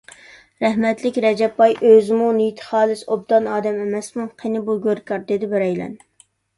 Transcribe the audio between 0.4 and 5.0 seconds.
رەھمەتلىك رەجەپ باي ئۆزىمۇ نىيىتى خالىس، ئوبدان ئادەم ئەمەسمۇ!... قېنى بۇ